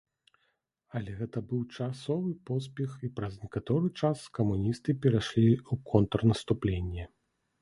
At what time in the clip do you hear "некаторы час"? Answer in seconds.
3.43-4.25